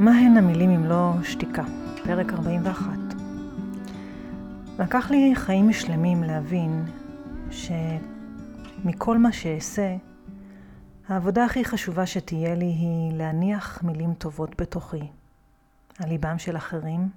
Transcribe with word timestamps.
מה 0.00 0.10
הן 0.10 0.36
המילים 0.36 0.70
אם 0.70 0.84
לא 0.84 1.12
שתיקה? 1.22 1.64
פרק 2.04 2.32
41. 2.32 2.86
לקח 4.78 5.10
לי 5.10 5.32
חיים 5.34 5.72
שלמים 5.72 6.22
להבין 6.22 6.84
שמכל 7.50 9.18
מה 9.18 9.32
שאעשה, 9.32 9.96
העבודה 11.08 11.44
הכי 11.44 11.64
חשובה 11.64 12.06
שתהיה 12.06 12.54
לי 12.54 12.64
היא 12.64 13.12
להניח 13.12 13.82
מילים 13.82 14.14
טובות 14.14 14.60
בתוכי, 14.60 15.08
על 15.98 16.08
ליבם 16.08 16.38
של 16.38 16.56
אחרים, 16.56 17.08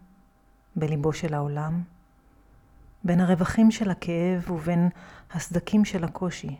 בליבו 0.75 1.13
של 1.13 1.33
העולם, 1.33 1.81
בין 3.03 3.19
הרווחים 3.19 3.71
של 3.71 3.89
הכאב 3.89 4.51
ובין 4.51 4.89
הסדקים 5.33 5.85
של 5.85 6.03
הקושי. 6.03 6.55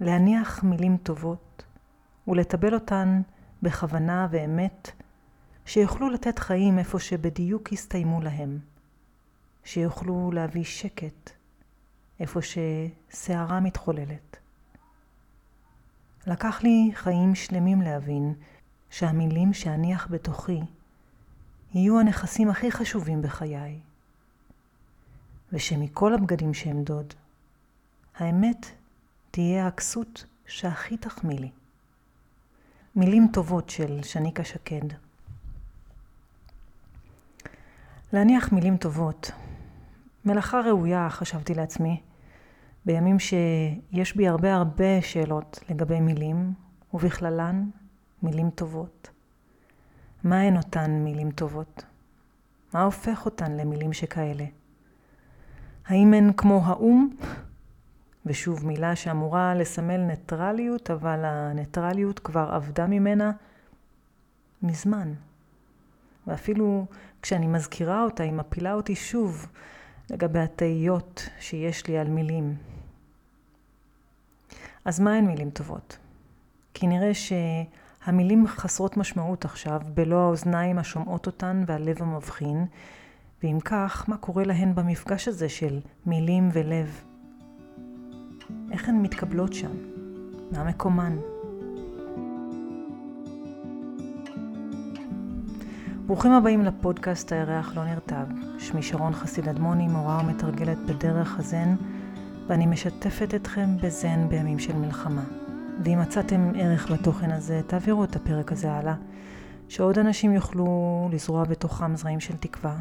להניח 0.00 0.64
מילים 0.64 0.96
טובות 0.96 1.62
ולטבל 2.28 2.74
אותן 2.74 3.22
בכוונה 3.62 4.28
ואמת, 4.30 4.90
שיוכלו 5.66 6.10
לתת 6.10 6.38
חיים 6.38 6.78
איפה 6.78 6.98
שבדיוק 6.98 7.72
הסתיימו 7.72 8.20
להם, 8.20 8.58
שיוכלו 9.64 10.30
להביא 10.32 10.64
שקט 10.64 11.30
איפה 12.20 12.40
שסערה 12.42 13.60
מתחוללת. 13.60 14.36
לקח 16.26 16.62
לי 16.62 16.90
חיים 16.94 17.34
שלמים 17.34 17.82
להבין 17.82 18.34
שהמילים 18.90 19.52
שאניח 19.52 20.06
בתוכי 20.10 20.60
יהיו 21.74 22.00
הנכסים 22.00 22.50
הכי 22.50 22.70
חשובים 22.72 23.22
בחיי, 23.22 23.80
ושמכל 25.52 26.14
הבגדים 26.14 26.54
שאמדוד, 26.54 27.14
האמת 28.16 28.66
תהיה 29.30 29.66
הכסות 29.66 30.24
שהכי 30.46 30.96
תחמיא 30.96 31.38
לי. 31.38 31.50
מילים 32.96 33.28
טובות 33.32 33.70
של 33.70 34.02
שניקה 34.02 34.44
שקד. 34.44 34.86
להניח 38.12 38.52
מילים 38.52 38.76
טובות. 38.76 39.30
מלאכה 40.24 40.60
ראויה, 40.60 41.10
חשבתי 41.10 41.54
לעצמי, 41.54 42.00
בימים 42.86 43.16
שיש 43.18 44.16
בי 44.16 44.28
הרבה 44.28 44.54
הרבה 44.54 45.02
שאלות 45.02 45.60
לגבי 45.68 46.00
מילים, 46.00 46.52
ובכללן 46.94 47.70
מילים 48.22 48.50
טובות. 48.50 49.10
מה 50.24 50.40
הן 50.40 50.56
אותן 50.56 50.90
מילים 50.90 51.30
טובות? 51.30 51.84
מה 52.74 52.82
הופך 52.82 53.24
אותן 53.24 53.52
למילים 53.52 53.92
שכאלה? 53.92 54.44
האם 55.86 56.14
הן 56.14 56.32
כמו 56.36 56.62
האו"ם? 56.64 57.10
ושוב 58.26 58.66
מילה 58.66 58.96
שאמורה 58.96 59.54
לסמל 59.54 59.96
ניטרליות, 59.96 60.90
אבל 60.90 61.24
הניטרליות 61.24 62.18
כבר 62.18 62.56
אבדה 62.56 62.86
ממנה 62.86 63.32
מזמן. 64.62 65.12
ואפילו 66.26 66.86
כשאני 67.22 67.46
מזכירה 67.46 68.02
אותה, 68.02 68.22
היא 68.22 68.32
מפילה 68.32 68.72
אותי 68.72 68.94
שוב 68.94 69.46
לגבי 70.10 70.38
התהיות 70.38 71.28
שיש 71.40 71.86
לי 71.86 71.98
על 71.98 72.08
מילים. 72.08 72.56
אז 74.84 75.00
מה 75.00 75.14
הן 75.14 75.24
מילים 75.26 75.50
טובות? 75.50 75.98
כי 76.74 76.86
נראה 76.86 77.10
שהמילים 77.14 78.46
חסרות 78.46 78.96
משמעות 78.96 79.44
עכשיו, 79.44 79.80
בלא 79.94 80.16
האוזניים 80.16 80.78
השומעות 80.78 81.26
אותן 81.26 81.64
והלב 81.66 82.02
המבחין, 82.02 82.66
ואם 83.42 83.58
כך, 83.64 84.04
מה 84.08 84.16
קורה 84.16 84.44
להן 84.44 84.74
במפגש 84.74 85.28
הזה 85.28 85.48
של 85.48 85.80
מילים 86.06 86.48
ולב? 86.52 87.09
איך 88.70 88.88
הן 88.88 89.02
מתקבלות 89.02 89.52
שם? 89.52 89.70
מה 90.52 90.64
מקומן? 90.64 91.16
ברוכים 96.06 96.32
הבאים 96.32 96.64
לפודקאסט 96.64 97.32
הירח 97.32 97.76
לא 97.76 97.84
נרטב. 97.84 98.26
שמי 98.58 98.82
שרון 98.82 99.12
חסיד 99.12 99.48
אדמוני, 99.48 99.88
מורה 99.88 100.20
ומתרגלת 100.24 100.78
בדרך 100.78 101.38
הזן, 101.38 101.74
ואני 102.46 102.66
משתפת 102.66 103.34
אתכם 103.34 103.76
בזן 103.82 104.28
בימים 104.28 104.58
של 104.58 104.76
מלחמה. 104.76 105.22
ואם 105.84 106.00
מצאתם 106.00 106.52
ערך 106.54 106.90
בתוכן 106.92 107.30
הזה, 107.30 107.60
תעבירו 107.66 108.04
את 108.04 108.16
הפרק 108.16 108.52
הזה 108.52 108.72
הלאה, 108.72 108.94
שעוד 109.68 109.98
אנשים 109.98 110.32
יוכלו 110.32 111.08
לזרוע 111.12 111.44
בתוכם 111.44 111.96
זרעים 111.96 112.20
של 112.20 112.36
תקווה. 112.36 112.76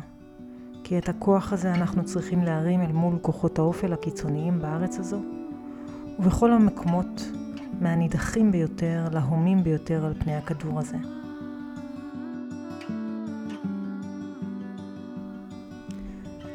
כי 0.84 0.97
את 0.97 1.09
הכוח 1.09 1.53
הזה 1.53 1.74
אנחנו 1.74 2.06
צריכים 2.06 2.44
להרים 2.44 2.81
אל 2.81 2.91
מול 2.91 3.18
כוחות 3.22 3.59
האופל 3.59 3.94
הקיצוניים 3.94 4.62
בארץ 4.62 5.00
הזו, 5.00 5.22
ובכל 6.19 6.52
המקומות 6.52 7.31
מהנידחים 7.81 8.52
ביותר 8.52 9.07
להומים 9.12 9.63
ביותר 9.63 10.06
על 10.06 10.13
פני 10.19 10.35
הכדור 10.35 10.80
הזה. 10.80 10.97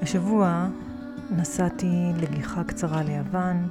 השבוע 0.02 0.68
נסעתי 1.30 2.12
לגיחה 2.16 2.64
קצרה 2.64 3.02
ליוון, 3.02 3.68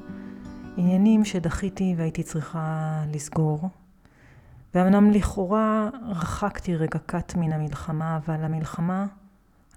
עניינים 0.78 1.26
שדחיתי 1.26 1.96
והייתי 1.98 2.24
צריכה 2.24 2.92
לסגור. 3.12 3.70
ואמנם 4.76 5.12
לכאורה 5.12 5.90
רחקתי 6.06 6.76
רגע 6.76 7.00
קט 7.06 7.36
מן 7.36 7.54
המלחמה, 7.54 8.18
אבל 8.18 8.44
המלחמה 8.44 9.06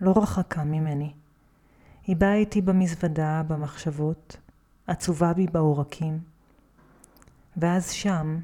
לא 0.01 0.13
רחקה 0.17 0.65
ממני. 0.65 1.13
היא 2.07 2.17
באה 2.17 2.35
איתי 2.35 2.61
במזוודה, 2.63 3.43
במחשבות, 3.49 4.37
עצובה 4.87 5.33
בי 5.33 5.47
בעורקים. 5.47 6.19
ואז 7.57 7.91
שם, 7.91 8.39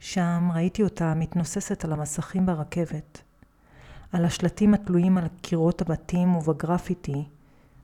שם 0.00 0.48
ראיתי 0.54 0.82
אותה 0.82 1.14
מתנוססת 1.14 1.84
על 1.84 1.92
המסכים 1.92 2.46
ברכבת, 2.46 3.22
על 4.12 4.24
השלטים 4.24 4.74
התלויים 4.74 5.18
על 5.18 5.24
קירות 5.42 5.82
הבתים 5.82 6.36
ובגרפיטי, 6.36 7.24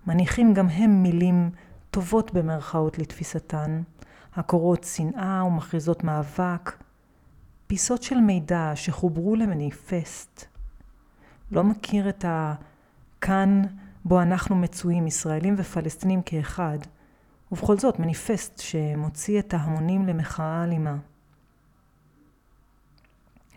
מניחים 0.06 0.54
גם 0.54 0.68
הם 0.68 1.02
מילים 1.02 1.50
טובות 1.90 2.32
במרכאות 2.34 2.98
לתפיסתן, 2.98 3.82
הקורות 4.34 4.84
שנאה 4.84 5.44
ומכריזות 5.44 6.04
מאבק, 6.04 6.72
פיסות 7.66 8.02
של 8.02 8.16
מידע 8.20 8.72
שחוברו 8.74 9.36
למניפסט. 9.36 10.44
לא 11.50 11.64
מכיר 11.64 12.08
את 12.08 12.24
הכאן 12.28 13.62
בו 14.04 14.22
אנחנו 14.22 14.56
מצויים, 14.56 15.06
ישראלים 15.06 15.54
ופלסטינים 15.58 16.22
כאחד, 16.22 16.78
ובכל 17.52 17.78
זאת 17.78 17.98
מניפסט 17.98 18.58
שמוציא 18.58 19.38
את 19.38 19.54
ההמונים 19.54 20.06
למחאה 20.06 20.64
אלימה. 20.64 20.96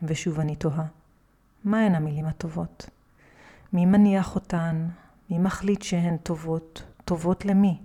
ושוב 0.03 0.39
אני 0.39 0.55
תוהה, 0.55 0.85
מהן 1.63 1.95
המילים 1.95 2.25
הטובות? 2.25 2.89
מי 3.73 3.85
מניח 3.85 4.35
אותן? 4.35 4.87
מי 5.29 5.37
מחליט 5.37 5.81
שהן 5.81 6.17
טובות? 6.17 6.83
טובות 7.05 7.45
למי? 7.45 7.77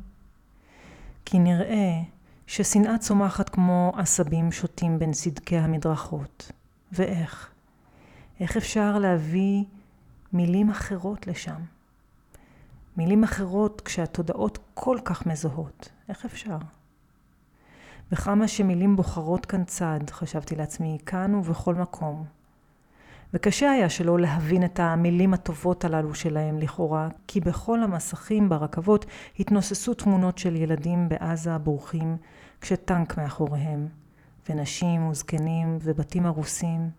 כי 1.25 1.39
נראה 1.39 2.03
ששנאה 2.47 2.99
צומחת 2.99 3.49
כמו 3.49 3.93
עשבים 3.97 4.53
שוטים 4.53 4.99
בין 4.99 5.13
סדקי 5.13 5.57
המדרכות. 5.57 6.53
ואיך? 6.93 7.51
איך 8.41 8.57
אפשר 8.57 8.99
להביא 8.99 9.65
מילים 10.33 10.71
אחרות 10.71 11.27
לשם? 11.27 11.61
מילים 12.99 13.25
אחרות 13.25 13.81
כשהתודעות 13.81 14.59
כל 14.75 14.99
כך 15.05 15.27
מזוהות. 15.27 15.89
איך 16.09 16.25
אפשר? 16.25 16.57
וכמה 18.13 18.49
שמילים 18.49 18.97
בוחרות 18.97 19.47
כאן 19.47 19.65
צד, 19.65 20.01
חשבתי 20.11 20.57
לעצמי, 20.57 20.99
כאן 21.07 21.35
ובכל 21.35 21.75
מקום. 21.75 22.25
וקשה 23.35 23.71
היה 23.71 23.91
שלא 23.91 24.19
להבין 24.19 24.65
את 24.65 24.81
המילים 24.81 25.35
הטובות 25.35 25.85
הללו 25.85 26.15
שלהם 26.15 26.59
לכאורה, 26.59 27.09
כי 27.27 27.41
בכל 27.41 27.83
המסכים 27.83 28.49
ברכבות 28.49 29.07
התנוססו 29.41 29.95
תמונות 29.95 30.39
של 30.39 30.57
ילדים 30.57 31.09
בעזה 31.09 31.59
בורחים, 31.59 32.17
כשטנק 32.61 33.19
מאחוריהם, 33.19 33.89
ונשים 34.49 35.09
וזקנים 35.09 35.79
ובתים 35.83 36.27
הרוסים, 36.27 36.91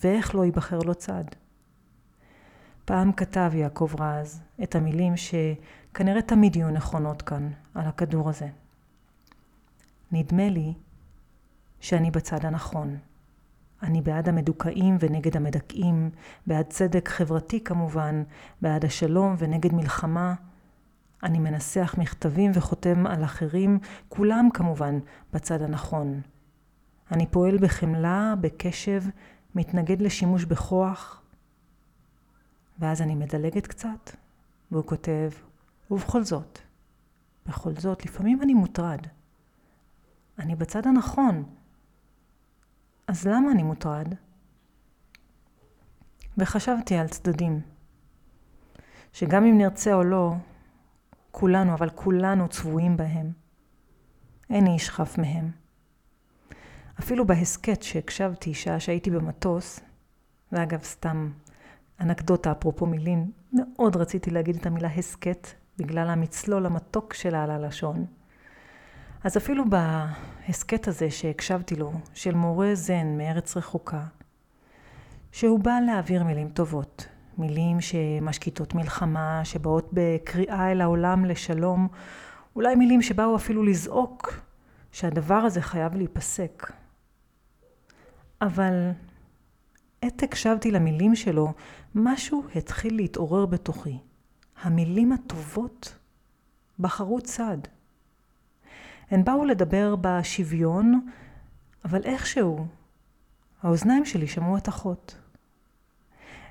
ואיך 0.00 0.34
לא 0.34 0.44
ייבחר 0.44 0.78
לו 0.78 0.94
צד. 0.94 1.24
פעם 2.84 3.12
כתב 3.12 3.50
יעקב 3.54 3.90
רז 4.00 4.40
את 4.62 4.74
המילים 4.74 5.14
שכנראה 5.16 6.22
תמיד 6.22 6.56
יהיו 6.56 6.70
נכונות 6.70 7.22
כאן, 7.22 7.50
על 7.74 7.86
הכדור 7.86 8.28
הזה. 8.28 8.48
נדמה 10.12 10.48
לי 10.48 10.74
שאני 11.80 12.10
בצד 12.10 12.44
הנכון. 12.44 12.96
אני 13.82 14.02
בעד 14.02 14.28
המדוכאים 14.28 14.96
ונגד 15.00 15.36
המדכאים, 15.36 16.10
בעד 16.46 16.66
צדק 16.66 17.08
חברתי 17.08 17.64
כמובן, 17.64 18.22
בעד 18.62 18.84
השלום 18.84 19.34
ונגד 19.38 19.72
מלחמה. 19.72 20.34
אני 21.22 21.38
מנסח 21.38 21.94
מכתבים 21.98 22.50
וחותם 22.54 23.06
על 23.06 23.24
אחרים, 23.24 23.78
כולם 24.08 24.48
כמובן 24.54 24.98
בצד 25.32 25.62
הנכון. 25.62 26.20
אני 27.12 27.26
פועל 27.26 27.58
בחמלה, 27.58 28.34
בקשב, 28.40 29.02
מתנגד 29.54 30.02
לשימוש 30.02 30.44
בכוח, 30.44 31.23
ואז 32.78 33.02
אני 33.02 33.14
מדלגת 33.14 33.66
קצת, 33.66 34.10
והוא 34.70 34.84
כותב, 34.84 35.30
ובכל 35.90 36.24
זאת, 36.24 36.58
בכל 37.46 37.74
זאת, 37.74 38.04
לפעמים 38.04 38.42
אני 38.42 38.54
מוטרד. 38.54 39.06
אני 40.38 40.54
בצד 40.54 40.86
הנכון. 40.86 41.44
אז 43.06 43.26
למה 43.26 43.52
אני 43.52 43.62
מוטרד? 43.62 44.14
וחשבתי 46.38 46.96
על 46.96 47.08
צדדים. 47.08 47.60
שגם 49.12 49.44
אם 49.44 49.58
נרצה 49.58 49.94
או 49.94 50.04
לא, 50.04 50.32
כולנו, 51.30 51.74
אבל 51.74 51.90
כולנו 51.90 52.48
צבועים 52.48 52.96
בהם. 52.96 53.32
אין 54.50 54.66
איש 54.66 54.90
חף 54.90 55.18
מהם. 55.18 55.50
אפילו 57.00 57.26
בהסכת 57.26 57.82
שהקשבתי 57.82 58.54
שעה 58.54 58.80
שהייתי 58.80 59.10
במטוס, 59.10 59.80
ואגב, 60.52 60.82
סתם 60.82 61.30
אנקדוטה 62.00 62.52
אפרופו 62.52 62.86
מילים, 62.86 63.30
מאוד 63.52 63.96
רציתי 63.96 64.30
להגיד 64.30 64.56
את 64.56 64.66
המילה 64.66 64.88
הסכת, 64.88 65.48
בגלל 65.78 66.10
המצלול 66.10 66.66
המתוק 66.66 67.14
שלה 67.14 67.44
על 67.44 67.50
הלשון. 67.50 68.06
אז 69.24 69.36
אפילו 69.36 69.64
בהסכת 69.70 70.88
הזה 70.88 71.10
שהקשבתי 71.10 71.76
לו, 71.76 71.92
של 72.14 72.34
מורה 72.34 72.74
זן 72.74 73.06
מארץ 73.18 73.56
רחוקה, 73.56 74.02
שהוא 75.32 75.60
בא 75.60 75.78
להעביר 75.86 76.24
מילים 76.24 76.48
טובות, 76.48 77.06
מילים 77.38 77.80
שמשקיטות 77.80 78.74
מלחמה, 78.74 79.40
שבאות 79.44 79.90
בקריאה 79.92 80.72
אל 80.72 80.80
העולם 80.80 81.24
לשלום, 81.24 81.88
אולי 82.56 82.74
מילים 82.74 83.02
שבאו 83.02 83.36
אפילו 83.36 83.62
לזעוק 83.62 84.40
שהדבר 84.92 85.34
הזה 85.34 85.62
חייב 85.62 85.94
להיפסק. 85.94 86.72
אבל 88.42 88.90
עת 90.06 90.22
הקשבתי 90.22 90.70
למילים 90.70 91.14
שלו, 91.14 91.52
משהו 91.94 92.44
התחיל 92.56 92.96
להתעורר 92.96 93.46
בתוכי. 93.46 93.98
המילים 94.62 95.12
הטובות 95.12 95.94
בחרו 96.78 97.20
צד. 97.20 97.58
הן 99.10 99.24
באו 99.24 99.44
לדבר 99.44 99.96
בשוויון, 100.00 101.06
אבל 101.84 102.02
איכשהו 102.04 102.66
האוזניים 103.62 104.04
שלי 104.04 104.26
שמעו 104.26 104.56
את 104.56 104.68
אחות. 104.68 105.16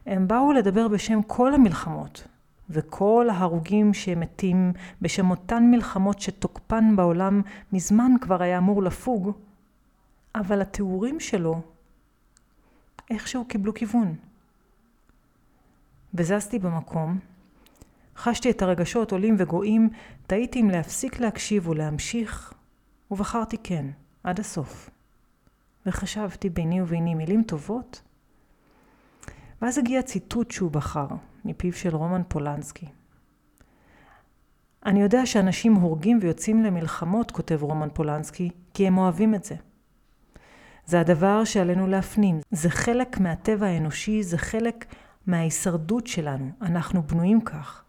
הם 0.06 0.28
באו 0.28 0.54
לדבר 0.54 0.88
בשם 0.88 1.22
כל 1.22 1.54
המלחמות 1.54 2.28
וכל 2.70 3.28
ההרוגים 3.32 3.94
שמתים 3.94 4.74
בשם 5.02 5.32
אותן 5.32 5.64
מלחמות 5.72 6.22
שתוקפן 6.22 6.96
בעולם 6.96 7.42
מזמן 7.74 8.12
כבר 8.22 8.42
היה 8.42 8.58
אמור 8.58 8.84
לפוג, 8.84 9.32
אבל 10.36 10.62
התיאורים 10.62 11.20
שלו 11.20 11.62
איכשהו 13.14 13.46
קיבלו 13.46 13.74
כיוון. 13.74 14.16
וזזתי 16.14 16.60
במקום, 16.60 17.20
חשתי 18.16 18.52
את 18.52 18.62
הרגשות 18.62 19.12
עולים 19.12 19.36
וגואים, 19.40 19.90
תהיתי 20.28 20.62
אם 20.62 20.70
להפסיק 20.70 21.20
להקשיב 21.20 21.68
ולהמשיך, 21.68 22.54
ובחרתי 23.12 23.58
כן, 23.64 23.86
עד 24.24 24.40
הסוף. 24.40 24.90
וחשבתי 25.86 26.50
ביני 26.50 26.82
וביני 26.82 27.16
מילים 27.16 27.44
טובות, 27.44 28.02
ואז 29.62 29.78
הגיע 29.78 30.02
ציטוט 30.02 30.52
שהוא 30.52 30.72
בחר, 30.72 31.08
מפיו 31.46 31.74
של 31.74 31.96
רומן 31.96 32.22
פולנסקי. 32.28 32.86
אני 34.86 35.02
יודע 35.02 35.26
שאנשים 35.26 35.74
הורגים 35.74 36.20
ויוצאים 36.22 36.64
למלחמות, 36.64 37.32
כותב 37.32 37.60
רומן 37.62 37.90
פולנסקי, 37.94 38.50
כי 38.74 38.88
הם 38.88 38.98
אוהבים 38.98 39.36
את 39.36 39.44
זה. 39.44 39.56
זה 40.86 41.00
הדבר 41.00 41.44
שעלינו 41.44 41.88
להפנים. 41.88 42.40
זה 42.52 42.70
חלק 42.70 43.20
מהטבע 43.20 43.68
האנושי, 43.68 44.24
זה 44.24 44.38
חלק 44.38 44.86
מההישרדות 45.28 46.08
שלנו. 46.08 46.52
אנחנו 46.62 47.04
בנויים 47.04 47.42
כך. 47.42 47.84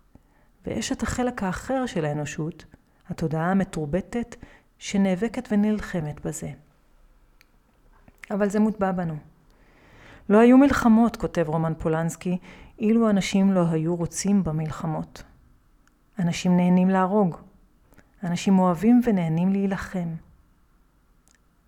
ויש 0.67 0.93
את 0.93 1.03
החלק 1.03 1.43
האחר 1.43 1.87
של 1.87 2.05
האנושות, 2.05 2.65
התודעה 3.09 3.51
המתורבתת, 3.51 4.37
שנאבקת 4.79 5.49
ונלחמת 5.51 6.27
בזה. 6.27 6.51
אבל 8.31 8.49
זה 8.49 8.61
מוטבע 8.61 8.93
בנו. 8.93 9.17
לא 10.29 10.39
היו 10.39 10.59
מלחמות, 10.59 11.17
כותב 11.17 11.45
רומן 11.47 11.73
פולנסקי, 11.79 12.39
אילו 12.79 13.11
אנשים 13.11 13.53
לא 13.53 13.65
היו 13.71 13.97
רוצים 13.97 14.45
במלחמות. 14.45 15.23
אנשים 16.19 16.57
נהנים 16.57 16.89
להרוג. 16.89 17.37
אנשים 18.25 18.59
אוהבים 18.59 19.01
ונהנים 19.05 19.53
להילחם. 19.53 20.09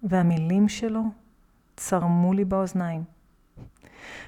והמילים 0.07 0.69
שלו 0.69 1.03
צרמו 1.77 2.33
לי 2.33 2.45
באוזניים. 2.45 3.05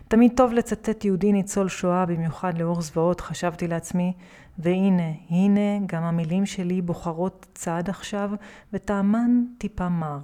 תמיד 0.08 0.32
טוב 0.36 0.52
לצטט 0.52 1.04
יהודי 1.04 1.32
ניצול 1.32 1.68
שואה, 1.68 2.06
במיוחד 2.06 2.58
לאור 2.58 2.82
זוועות, 2.82 3.20
חשבתי 3.20 3.68
לעצמי, 3.68 4.12
והנה, 4.58 5.12
הנה 5.30 5.86
גם 5.86 6.02
המילים 6.02 6.46
שלי 6.46 6.82
בוחרות 6.82 7.46
צעד 7.54 7.88
עכשיו, 7.88 8.30
וטעמן 8.72 9.44
טיפה 9.58 9.88
מר. 9.88 10.20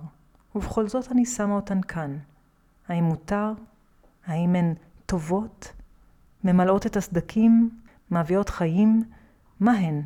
ובכל 0.54 0.88
זאת 0.88 1.12
אני 1.12 1.26
שמה 1.26 1.54
אותן 1.54 1.80
כאן. 1.80 2.18
האם 2.88 3.04
מותר? 3.04 3.52
האם 4.26 4.54
הן 4.54 4.74
טובות? 5.06 5.72
ממלאות 6.44 6.86
את 6.86 6.96
הסדקים? 6.96 7.70
מביאות 8.10 8.48
חיים? 8.48 9.02
מה 9.60 9.72
הן? 9.72 10.02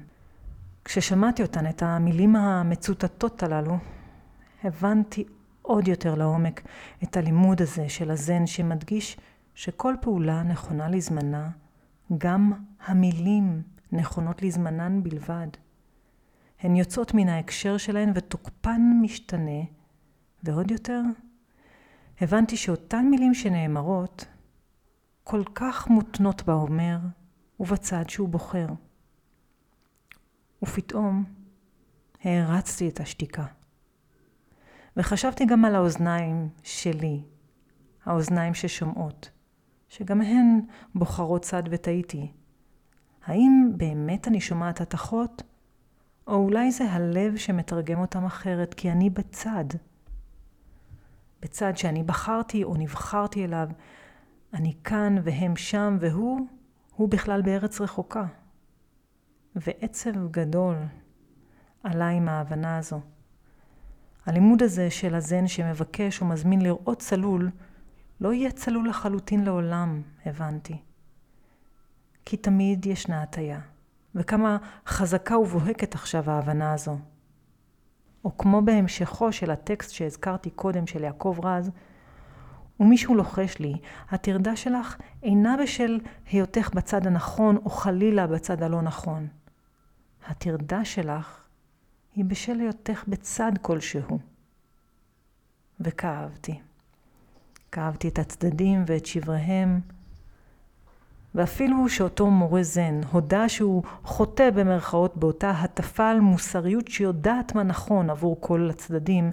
כששמעתי 0.84 1.42
אותן, 1.42 1.66
את 1.66 1.82
המילים 1.82 2.36
המצוטטות 2.36 3.42
הללו, 3.42 3.78
הבנתי 4.64 5.24
עוד 5.68 5.88
יותר 5.88 6.14
לעומק 6.14 6.62
את 7.02 7.16
הלימוד 7.16 7.62
הזה 7.62 7.88
של 7.88 8.10
הזן 8.10 8.46
שמדגיש 8.46 9.16
שכל 9.54 9.94
פעולה 10.00 10.42
נכונה 10.42 10.88
לזמנה, 10.88 11.50
גם 12.18 12.52
המילים 12.86 13.62
נכונות 13.92 14.42
לזמנן 14.42 15.02
בלבד. 15.02 15.46
הן 16.60 16.76
יוצאות 16.76 17.14
מן 17.14 17.28
ההקשר 17.28 17.76
שלהן 17.76 18.12
ותוקפן 18.14 18.80
משתנה, 19.02 19.62
ועוד 20.42 20.70
יותר, 20.70 21.00
הבנתי 22.20 22.56
שאותן 22.56 23.06
מילים 23.10 23.34
שנאמרות 23.34 24.24
כל 25.24 25.42
כך 25.54 25.88
מותנות 25.88 26.42
באומר 26.42 26.98
ובצד 27.60 28.08
שהוא 28.08 28.28
בוחר. 28.28 28.66
ופתאום 30.62 31.24
הערצתי 32.24 32.88
את 32.88 33.00
השתיקה. 33.00 33.57
וחשבתי 34.98 35.46
גם 35.46 35.64
על 35.64 35.74
האוזניים 35.74 36.48
שלי, 36.62 37.22
האוזניים 38.04 38.54
ששומעות, 38.54 39.30
שגם 39.88 40.20
הן 40.20 40.60
בוחרות 40.94 41.42
צד 41.42 41.62
ותהיתי. 41.70 42.32
האם 43.24 43.70
באמת 43.76 44.28
אני 44.28 44.40
שומעת 44.40 44.80
התחות? 44.80 45.42
או 46.26 46.34
אולי 46.34 46.70
זה 46.70 46.84
הלב 46.84 47.36
שמתרגם 47.36 47.98
אותם 48.00 48.24
אחרת, 48.24 48.74
כי 48.74 48.90
אני 48.92 49.10
בצד. 49.10 49.64
בצד 51.42 51.76
שאני 51.76 52.02
בחרתי 52.02 52.64
או 52.64 52.74
נבחרתי 52.76 53.44
אליו. 53.44 53.68
אני 54.54 54.74
כאן 54.84 55.16
והם 55.22 55.56
שם, 55.56 55.96
והוא, 56.00 56.46
הוא 56.94 57.08
בכלל 57.08 57.42
בארץ 57.42 57.80
רחוקה. 57.80 58.24
ועצב 59.56 60.30
גדול 60.30 60.76
עלה 61.82 62.08
עם 62.08 62.28
ההבנה 62.28 62.78
הזו. 62.78 63.00
הלימוד 64.28 64.62
הזה 64.62 64.90
של 64.90 65.14
הזן 65.14 65.46
שמבקש 65.46 66.22
ומזמין 66.22 66.62
לראות 66.62 66.98
צלול, 66.98 67.50
לא 68.20 68.32
יהיה 68.32 68.50
צלול 68.50 68.88
לחלוטין 68.88 69.44
לעולם, 69.44 70.02
הבנתי. 70.26 70.76
כי 72.24 72.36
תמיד 72.36 72.86
ישנה 72.86 73.22
הטיה. 73.22 73.60
וכמה 74.14 74.56
חזקה 74.86 75.38
ובוהקת 75.38 75.94
עכשיו 75.94 76.30
ההבנה 76.30 76.72
הזו. 76.72 76.98
או 78.24 78.38
כמו 78.38 78.62
בהמשכו 78.62 79.32
של 79.32 79.50
הטקסט 79.50 79.90
שהזכרתי 79.90 80.50
קודם 80.50 80.86
של 80.86 81.04
יעקב 81.04 81.38
רז, 81.42 81.70
ומישהו 82.80 83.14
לוחש 83.14 83.58
לי, 83.58 83.74
הטרדה 84.10 84.56
שלך 84.56 84.96
אינה 85.22 85.56
בשל 85.62 86.00
היותך 86.30 86.70
בצד 86.74 87.06
הנכון 87.06 87.56
או 87.56 87.70
חלילה 87.70 88.26
בצד 88.26 88.62
הלא 88.62 88.82
נכון. 88.82 89.28
הטרדה 90.26 90.84
שלך 90.84 91.47
היא 92.18 92.24
בשל 92.24 92.60
היותך 92.60 93.04
בצד 93.08 93.52
כלשהו. 93.62 94.18
וכאבתי. 95.80 96.60
כאבתי 97.72 98.08
את 98.08 98.18
הצדדים 98.18 98.84
ואת 98.86 99.06
שבריהם, 99.06 99.80
ואפילו 101.34 101.88
שאותו 101.88 102.30
מורה 102.30 102.62
זן 102.62 103.00
הודה 103.12 103.48
שהוא 103.48 103.82
חוטא 104.04 104.50
במרכאות 104.50 105.16
באותה 105.16 105.50
הטפה 105.50 106.10
על 106.10 106.20
מוסריות 106.20 106.88
שיודעת 106.88 107.54
מה 107.54 107.62
נכון 107.62 108.10
עבור 108.10 108.36
כל 108.40 108.70
הצדדים, 108.70 109.30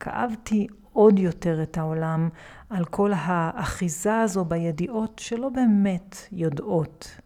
כאבתי 0.00 0.66
עוד 0.92 1.18
יותר 1.18 1.62
את 1.62 1.78
העולם 1.78 2.28
על 2.70 2.84
כל 2.84 3.12
האחיזה 3.14 4.20
הזו 4.20 4.44
בידיעות 4.44 5.18
שלא 5.18 5.48
באמת 5.48 6.16
יודעות. 6.32 7.20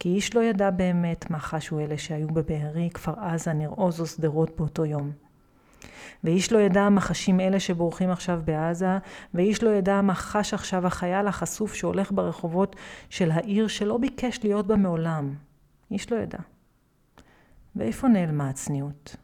כי 0.00 0.08
איש 0.08 0.34
לא 0.34 0.40
ידע 0.40 0.70
באמת 0.70 1.30
מה 1.30 1.38
חשו 1.38 1.80
אלה 1.80 1.98
שהיו 1.98 2.28
בבארי, 2.28 2.90
כפר 2.94 3.20
עזה, 3.20 3.52
ניר 3.52 3.70
עוז 3.70 4.00
או 4.00 4.06
שדרות 4.06 4.56
באותו 4.56 4.84
יום. 4.84 5.10
ואיש 6.24 6.52
לא 6.52 6.58
ידע 6.58 6.88
מה 6.88 7.00
חשים 7.00 7.40
אלה 7.40 7.60
שבורחים 7.60 8.10
עכשיו 8.10 8.42
בעזה, 8.44 8.98
ואיש 9.34 9.62
לא 9.62 9.70
ידע 9.70 10.00
מה 10.00 10.14
חש 10.14 10.54
עכשיו 10.54 10.86
החייל 10.86 11.26
החשוף 11.26 11.74
שהולך 11.74 12.12
ברחובות 12.12 12.76
של 13.08 13.30
העיר 13.30 13.68
שלא 13.68 13.98
ביקש 13.98 14.40
להיות 14.44 14.66
בה 14.66 14.76
מעולם. 14.76 15.34
איש 15.90 16.12
לא 16.12 16.16
ידע. 16.16 16.38
ואיפה 17.76 18.08
נעלמה 18.08 18.48
הצניעות? 18.48 19.16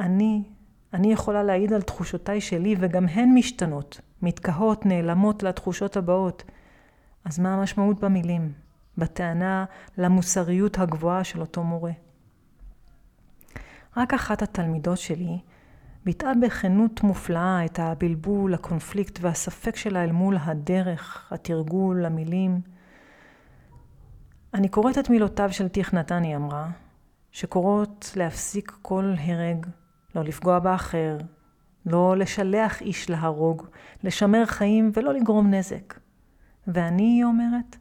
אני, 0.00 0.42
אני 0.94 1.12
יכולה 1.12 1.42
להעיד 1.42 1.72
על 1.72 1.82
תחושותיי 1.82 2.40
שלי, 2.40 2.76
וגם 2.80 3.08
הן 3.08 3.28
משתנות, 3.34 4.00
מתקהות, 4.22 4.86
נעלמות 4.86 5.42
לתחושות 5.42 5.96
הבאות. 5.96 6.44
אז 7.24 7.38
מה 7.38 7.54
המשמעות 7.54 8.00
במילים? 8.00 8.59
בטענה 8.98 9.64
למוסריות 9.98 10.78
הגבוהה 10.78 11.24
של 11.24 11.40
אותו 11.40 11.62
מורה. 11.62 11.92
רק 13.96 14.14
אחת 14.14 14.42
התלמידות 14.42 14.98
שלי 14.98 15.38
ביטאה 16.04 16.32
בכנות 16.42 17.02
מופלאה 17.02 17.64
את 17.64 17.78
הבלבול, 17.78 18.54
הקונפליקט 18.54 19.18
והספק 19.20 19.76
שלה 19.76 20.04
אל 20.04 20.12
מול 20.12 20.36
הדרך, 20.40 21.32
התרגול, 21.32 22.04
המילים. 22.04 22.60
אני 24.54 24.68
קוראת 24.68 24.98
את 24.98 25.10
מילותיו 25.10 25.52
של 25.52 25.68
טיך 25.68 25.94
נתן, 25.94 26.22
היא 26.22 26.36
אמרה, 26.36 26.70
שקוראות 27.32 28.12
להפסיק 28.16 28.76
כל 28.82 29.14
הרג, 29.18 29.66
לא 30.14 30.24
לפגוע 30.24 30.58
באחר, 30.58 31.18
לא 31.86 32.16
לשלח 32.16 32.80
איש 32.80 33.10
להרוג, 33.10 33.66
לשמר 34.04 34.46
חיים 34.46 34.90
ולא 34.94 35.12
לגרום 35.12 35.50
נזק. 35.50 35.94
ואני, 36.66 37.02
היא 37.02 37.24
אומרת, 37.24 37.76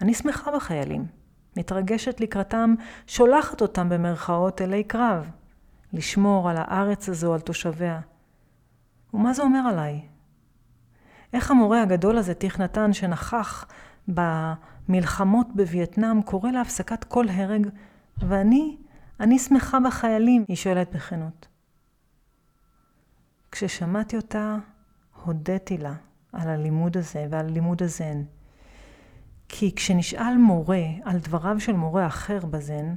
אני 0.00 0.14
שמחה 0.14 0.50
בחיילים, 0.56 1.06
מתרגשת 1.56 2.20
לקראתם, 2.20 2.74
שולחת 3.06 3.60
אותם 3.60 3.88
במרכאות 3.88 4.62
אלי 4.62 4.84
קרב, 4.84 5.30
לשמור 5.92 6.50
על 6.50 6.56
הארץ 6.58 7.08
הזו, 7.08 7.34
על 7.34 7.40
תושביה. 7.40 8.00
ומה 9.14 9.32
זה 9.32 9.42
אומר 9.42 9.58
עליי? 9.58 10.00
איך 11.32 11.50
המורה 11.50 11.82
הגדול 11.82 12.18
הזה, 12.18 12.34
טיך 12.34 12.60
נתן, 12.60 12.92
שנכח 12.92 13.66
במלחמות 14.08 15.46
בווייטנאם, 15.56 16.22
קורא 16.22 16.50
להפסקת 16.50 17.04
כל 17.04 17.28
הרג, 17.28 17.68
ואני, 18.18 18.76
אני 19.20 19.38
שמחה 19.38 19.80
בחיילים, 19.80 20.44
היא 20.48 20.56
שואלת 20.56 20.94
בכנות. 20.94 21.48
כששמעתי 23.52 24.16
אותה, 24.16 24.56
הודיתי 25.24 25.78
לה 25.78 25.94
על 26.32 26.48
הלימוד 26.48 26.96
הזה 26.96 27.26
ועל 27.30 27.46
לימוד 27.46 27.82
הזן. 27.82 28.22
כי 29.56 29.74
כשנשאל 29.74 30.36
מורה 30.36 30.82
על 31.04 31.18
דבריו 31.18 31.60
של 31.60 31.72
מורה 31.72 32.06
אחר 32.06 32.46
בזן, 32.46 32.94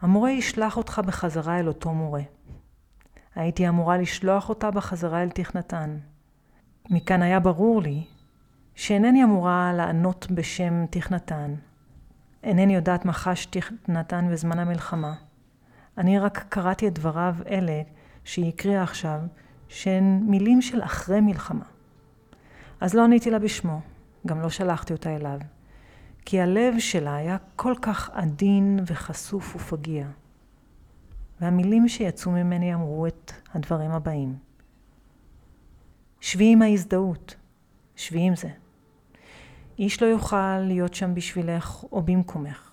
המורה 0.00 0.30
ישלח 0.30 0.76
אותך 0.76 1.00
בחזרה 1.06 1.58
אל 1.58 1.68
אותו 1.68 1.92
מורה. 1.92 2.22
הייתי 3.34 3.68
אמורה 3.68 3.98
לשלוח 3.98 4.48
אותה 4.48 4.70
בחזרה 4.70 5.22
אל 5.22 5.30
תכנתן. 5.30 5.98
מכאן 6.90 7.22
היה 7.22 7.40
ברור 7.40 7.82
לי 7.82 8.04
שאינני 8.74 9.24
אמורה 9.24 9.72
לענות 9.76 10.26
בשם 10.30 10.86
תכנתן. 10.90 11.54
אינני 12.42 12.74
יודעת 12.74 13.04
מה 13.04 13.12
חש 13.12 13.46
תכנתן 13.46 14.28
בזמן 14.32 14.58
המלחמה. 14.58 15.14
אני 15.98 16.18
רק 16.18 16.44
קראתי 16.48 16.88
את 16.88 16.98
דבריו 16.98 17.36
אלה 17.48 17.82
שהיא 18.24 18.48
הקריאה 18.48 18.82
עכשיו, 18.82 19.20
שהן 19.68 20.22
מילים 20.26 20.62
של 20.62 20.82
אחרי 20.82 21.20
מלחמה. 21.20 21.64
אז 22.80 22.94
לא 22.94 23.04
עניתי 23.04 23.30
לה 23.30 23.38
בשמו, 23.38 23.80
גם 24.28 24.40
לא 24.40 24.50
שלחתי 24.50 24.92
אותה 24.92 25.16
אליו. 25.16 25.38
כי 26.24 26.40
הלב 26.40 26.74
שלה 26.78 27.16
היה 27.16 27.36
כל 27.56 27.74
כך 27.82 28.10
עדין 28.10 28.80
וחשוף 28.86 29.56
ופגיע. 29.56 30.06
והמילים 31.40 31.88
שיצאו 31.88 32.30
ממני 32.32 32.74
אמרו 32.74 33.06
את 33.06 33.32
הדברים 33.54 33.90
הבאים. 33.90 34.36
שבי 36.20 36.52
עם 36.52 36.62
ההזדהות, 36.62 37.36
שבי 37.96 38.20
עם 38.20 38.36
זה. 38.36 38.48
איש 39.78 40.02
לא 40.02 40.06
יוכל 40.06 40.58
להיות 40.58 40.94
שם 40.94 41.14
בשבילך 41.14 41.84
או 41.92 42.02
במקומך. 42.02 42.70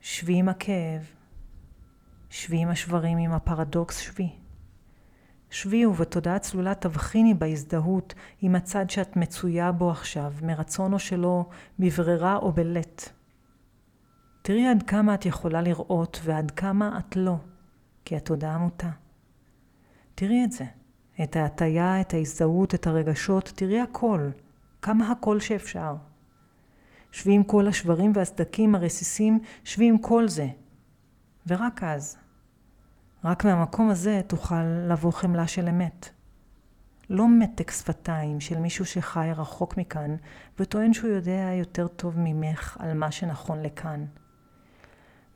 שבי 0.00 0.38
עם 0.38 0.48
הכאב, 0.48 1.02
שבי 2.30 2.58
עם 2.58 2.68
השברים, 2.68 3.18
עם 3.18 3.32
הפרדוקס, 3.32 3.98
שבי. 3.98 4.30
שבי 5.50 5.86
ובתודעה 5.86 6.38
צלולה 6.38 6.74
תבחיני 6.74 7.34
בהזדהות 7.34 8.14
עם 8.42 8.54
הצד 8.54 8.90
שאת 8.90 9.16
מצויה 9.16 9.72
בו 9.72 9.90
עכשיו, 9.90 10.32
מרצון 10.42 10.92
או 10.92 10.98
שלא, 10.98 11.44
בברירה 11.78 12.36
או 12.36 12.52
בלט. 12.52 13.08
תראי 14.42 14.66
עד 14.66 14.82
כמה 14.82 15.14
את 15.14 15.26
יכולה 15.26 15.62
לראות 15.62 16.20
ועד 16.24 16.50
כמה 16.50 16.98
את 16.98 17.16
לא, 17.16 17.36
כי 18.04 18.16
התודעה 18.16 18.58
מוטה. 18.58 18.90
תראי 20.14 20.44
את 20.44 20.52
זה, 20.52 20.64
את 21.22 21.36
ההטייה, 21.36 22.00
את 22.00 22.14
ההזדהות, 22.14 22.74
את 22.74 22.86
הרגשות, 22.86 23.52
תראי 23.56 23.80
הכל, 23.80 24.30
כמה 24.82 25.12
הכל 25.12 25.40
שאפשר. 25.40 25.96
שבי 27.12 27.32
עם 27.32 27.42
כל 27.42 27.68
השברים 27.68 28.12
והסדקים 28.14 28.74
הרסיסים, 28.74 29.38
שבי 29.64 29.88
עם 29.88 29.98
כל 29.98 30.28
זה. 30.28 30.48
ורק 31.46 31.82
אז, 31.82 32.16
רק 33.24 33.44
מהמקום 33.44 33.90
הזה 33.90 34.20
תוכל 34.26 34.62
לבוא 34.62 35.12
חמלה 35.12 35.46
של 35.46 35.68
אמת. 35.68 36.08
לא 37.10 37.28
מתק 37.28 37.70
שפתיים 37.70 38.40
של 38.40 38.58
מישהו 38.58 38.84
שחי 38.84 39.28
רחוק 39.36 39.76
מכאן 39.76 40.16
וטוען 40.58 40.92
שהוא 40.92 41.10
יודע 41.10 41.50
יותר 41.52 41.88
טוב 41.88 42.14
ממך 42.18 42.76
על 42.80 42.94
מה 42.94 43.10
שנכון 43.10 43.62
לכאן. 43.62 44.04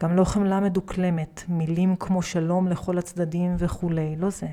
גם 0.02 0.16
לא 0.16 0.24
חמלה 0.24 0.60
מדוקלמת, 0.60 1.42
מילים 1.48 1.96
כמו 1.96 2.22
שלום 2.22 2.68
לכל 2.68 2.98
הצדדים 2.98 3.54
וכולי, 3.58 4.16
לא 4.16 4.30
זה. 4.30 4.48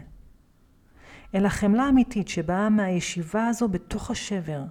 אלא 1.36 1.50
חמלה 1.50 1.90
אמיתית 1.90 2.28
שבאה 2.28 2.70
מהישיבה 2.70 3.48
הזו 3.48 3.68
בתוך 3.68 4.12
השבר. 4.12 4.64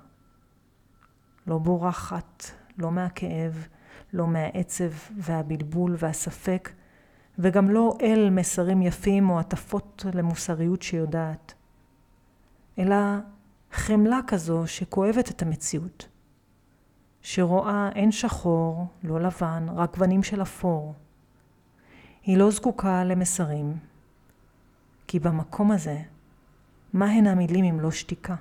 לא 1.46 1.58
בורחת, 1.58 2.44
לא 2.78 2.90
מהכאב, 2.90 3.66
לא 4.12 4.26
מהעצב 4.26 4.90
והבלבול 5.16 5.96
והספק, 5.98 6.70
וגם 7.38 7.70
לא 7.70 7.98
אל 8.02 8.30
מסרים 8.30 8.82
יפים 8.82 9.30
או 9.30 9.40
הטפות 9.40 10.04
למוסריות 10.14 10.82
שיודעת, 10.82 11.54
אלא 12.78 12.96
חמלה 13.72 14.20
כזו 14.26 14.66
שכואבת 14.66 15.30
את 15.30 15.42
המציאות, 15.42 16.08
שרואה 17.22 17.88
אין 17.94 18.12
שחור, 18.12 18.86
לא 19.02 19.20
לבן, 19.20 19.66
רק 19.74 19.94
גוונים 19.94 20.22
של 20.22 20.42
אפור. 20.42 20.94
היא 22.22 22.38
לא 22.38 22.50
זקוקה 22.50 23.04
למסרים, 23.04 23.78
כי 25.06 25.18
במקום 25.18 25.72
הזה, 25.72 26.02
מה 26.92 27.06
הן 27.10 27.26
המילים 27.26 27.64
אם 27.64 27.80
לא 27.80 27.90
שתיקה? 27.90 28.34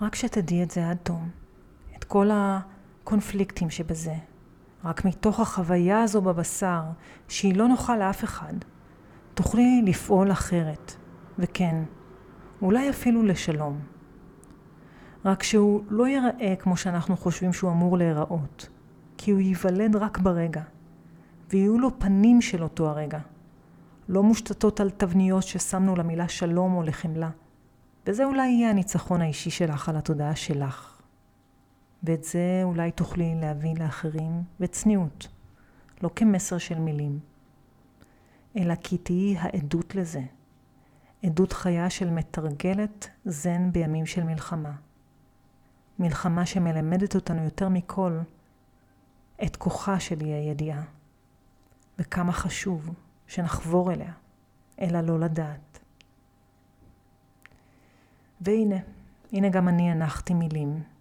רק 0.00 0.14
שתדעי 0.14 0.62
את 0.62 0.70
זה 0.70 0.90
עד 0.90 0.96
תום, 1.02 1.30
את 1.96 2.04
כל 2.04 2.30
הקונפליקטים 2.32 3.70
שבזה, 3.70 4.14
רק 4.86 5.04
מתוך 5.04 5.40
החוויה 5.40 6.02
הזו 6.02 6.22
בבשר, 6.22 6.82
שהיא 7.28 7.56
לא 7.56 7.68
נוחה 7.68 7.96
לאף 7.96 8.24
אחד, 8.24 8.54
תוכלי 9.34 9.82
לפעול 9.84 10.32
אחרת, 10.32 10.96
וכן, 11.38 11.84
אולי 12.62 12.90
אפילו 12.90 13.22
לשלום. 13.22 13.80
רק 15.24 15.42
שהוא 15.42 15.84
לא 15.88 16.06
ייראה 16.08 16.54
כמו 16.58 16.76
שאנחנו 16.76 17.16
חושבים 17.16 17.52
שהוא 17.52 17.70
אמור 17.70 17.98
להיראות, 17.98 18.68
כי 19.16 19.30
הוא 19.30 19.40
ייוולד 19.40 19.96
רק 19.96 20.18
ברגע, 20.18 20.62
ויהיו 21.50 21.78
לו 21.78 21.98
פנים 21.98 22.40
של 22.40 22.62
אותו 22.62 22.88
הרגע, 22.88 23.18
לא 24.08 24.22
מושתתות 24.22 24.80
על 24.80 24.90
תבניות 24.90 25.42
ששמנו 25.42 25.96
למילה 25.96 26.28
שלום 26.28 26.74
או 26.74 26.82
לחמלה. 26.82 27.30
וזה 28.06 28.24
אולי 28.24 28.48
יהיה 28.48 28.70
הניצחון 28.70 29.22
האישי 29.22 29.50
שלך 29.50 29.88
על 29.88 29.96
התודעה 29.96 30.36
שלך. 30.36 30.95
ואת 32.06 32.24
זה 32.24 32.60
אולי 32.64 32.90
תוכלי 32.90 33.34
להביא 33.40 33.74
לאחרים 33.78 34.42
בצניעות, 34.60 35.28
לא 36.02 36.10
כמסר 36.16 36.58
של 36.58 36.78
מילים, 36.78 37.18
אלא 38.56 38.74
כי 38.74 38.98
תהיי 38.98 39.36
העדות 39.38 39.94
לזה, 39.94 40.22
עדות 41.22 41.52
חיה 41.52 41.90
של 41.90 42.10
מתרגלת 42.10 43.08
זן 43.24 43.72
בימים 43.72 44.06
של 44.06 44.22
מלחמה. 44.22 44.72
מלחמה 45.98 46.46
שמלמדת 46.46 47.14
אותנו 47.14 47.44
יותר 47.44 47.68
מכל 47.68 48.18
את 49.44 49.56
כוחה 49.56 50.00
של 50.00 50.20
אי 50.20 50.32
הידיעה, 50.32 50.82
וכמה 51.98 52.32
חשוב 52.32 52.90
שנחבור 53.26 53.92
אליה, 53.92 54.12
אלא 54.80 55.00
לא 55.00 55.20
לדעת. 55.20 55.78
והנה, 58.40 58.76
הנה 59.32 59.48
גם 59.48 59.68
אני 59.68 59.90
הנחתי 59.90 60.34
מילים. 60.34 60.95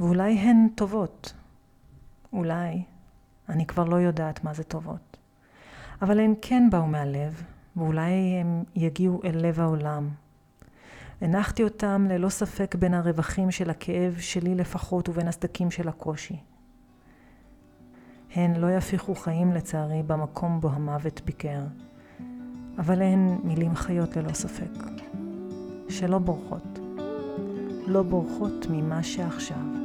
ואולי 0.00 0.38
הן 0.38 0.68
טובות. 0.74 1.32
אולי, 2.32 2.82
אני 3.48 3.66
כבר 3.66 3.84
לא 3.84 3.96
יודעת 3.96 4.44
מה 4.44 4.54
זה 4.54 4.64
טובות. 4.64 5.16
אבל 6.02 6.20
הן 6.20 6.34
כן 6.42 6.68
באו 6.70 6.86
מהלב, 6.86 7.42
ואולי 7.76 8.12
הם 8.40 8.64
יגיעו 8.74 9.20
אל 9.24 9.46
לב 9.46 9.60
העולם. 9.60 10.08
הנחתי 11.20 11.64
אותם 11.64 12.06
ללא 12.10 12.28
ספק 12.28 12.74
בין 12.74 12.94
הרווחים 12.94 13.50
של 13.50 13.70
הכאב 13.70 14.16
שלי 14.18 14.54
לפחות 14.54 15.08
ובין 15.08 15.28
הסדקים 15.28 15.70
של 15.70 15.88
הקושי. 15.88 16.36
הן 18.34 18.56
לא 18.56 18.70
יפיחו 18.70 19.14
חיים 19.14 19.52
לצערי 19.52 20.02
במקום 20.02 20.60
בו 20.60 20.68
המוות 20.68 21.20
ביקר, 21.24 21.60
אבל 22.78 23.02
הן 23.02 23.38
מילים 23.44 23.74
חיות 23.74 24.16
ללא 24.16 24.32
ספק, 24.32 24.70
שלא 25.88 26.18
בורחות, 26.18 26.78
לא 27.86 28.02
בורחות 28.02 28.66
ממה 28.70 29.02
שעכשיו. 29.02 29.75